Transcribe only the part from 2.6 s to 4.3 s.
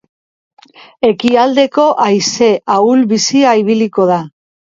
ahul-bizia ibiliko da.